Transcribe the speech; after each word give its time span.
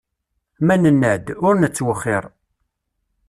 Ma 0.65 0.75
nenna-d, 0.77 1.25
ur 1.47 1.55
nettwexxiṛ. 1.57 2.25